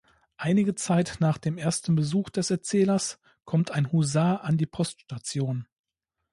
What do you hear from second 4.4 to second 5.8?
an die Poststation.